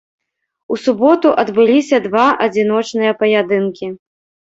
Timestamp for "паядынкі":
3.25-3.97